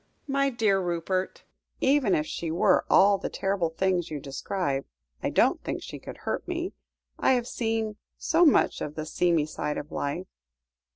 My 0.25 0.49
dear 0.49 0.79
Rupert, 0.81 1.43
even 1.79 2.15
if 2.15 2.25
she 2.25 2.49
were 2.49 2.87
all 2.89 3.19
the 3.19 3.29
terrible 3.29 3.69
things 3.69 4.09
you 4.09 4.19
describe, 4.19 4.83
I 5.21 5.29
don't 5.29 5.63
think 5.63 5.83
she 5.83 5.99
could 5.99 6.17
hurt 6.25 6.47
me. 6.47 6.73
I 7.19 7.33
have 7.33 7.47
seen 7.47 7.97
so 8.17 8.43
much 8.43 8.81
of 8.81 8.95
the 8.95 9.05
seamy 9.05 9.45
side 9.45 9.77
of 9.77 9.91
life." 9.91 10.25